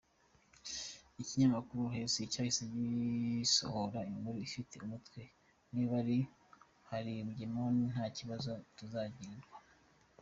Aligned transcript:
Ikinyamakuru 1.21 1.81
Haaretz 1.93 2.15
cyahise 2.31 2.63
gisohora 2.73 3.99
inkuru 4.11 4.37
ifite 4.47 4.73
umutwe 4.85 5.21
“Niba 5.73 5.93
ari 6.01 6.17
na 6.23 6.29
Harimagedoni 6.87 7.81
nta 7.93 8.05
kibazo 8.17 8.51
tuzayirwana. 8.77 9.45